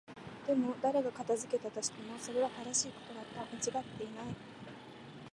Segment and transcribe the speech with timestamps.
[0.47, 3.41] でも、誰が片付けたとしても、それは正しいことだった。
[3.71, 4.25] 間違っていない。